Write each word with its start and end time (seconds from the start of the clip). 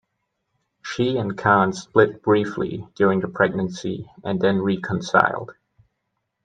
She 0.81 1.17
and 1.17 1.37
Khan 1.37 1.73
split 1.73 2.23
briefly 2.23 2.87
during 2.95 3.19
the 3.19 3.27
pregnancy 3.27 4.09
and 4.23 4.39
then 4.41 4.59
reconciled. 4.59 5.53